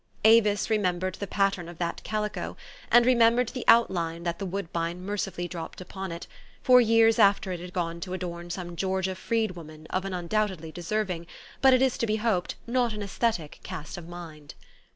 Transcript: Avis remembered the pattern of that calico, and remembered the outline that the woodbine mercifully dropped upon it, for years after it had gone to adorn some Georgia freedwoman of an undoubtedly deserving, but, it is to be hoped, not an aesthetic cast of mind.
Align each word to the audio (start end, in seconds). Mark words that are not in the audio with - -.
Avis 0.23 0.71
remembered 0.71 1.13
the 1.19 1.27
pattern 1.27 1.69
of 1.69 1.77
that 1.77 2.01
calico, 2.03 2.57
and 2.91 3.05
remembered 3.05 3.49
the 3.49 3.63
outline 3.67 4.23
that 4.23 4.39
the 4.39 4.47
woodbine 4.47 5.03
mercifully 5.05 5.47
dropped 5.47 5.79
upon 5.79 6.11
it, 6.11 6.25
for 6.63 6.81
years 6.81 7.19
after 7.19 7.51
it 7.51 7.59
had 7.59 7.71
gone 7.71 7.99
to 8.01 8.13
adorn 8.15 8.49
some 8.49 8.75
Georgia 8.75 9.13
freedwoman 9.13 9.85
of 9.91 10.03
an 10.03 10.13
undoubtedly 10.15 10.71
deserving, 10.71 11.27
but, 11.61 11.71
it 11.71 11.83
is 11.83 11.99
to 11.99 12.07
be 12.07 12.15
hoped, 12.15 12.55
not 12.65 12.93
an 12.93 13.03
aesthetic 13.03 13.59
cast 13.61 13.95
of 13.95 14.07
mind. 14.07 14.55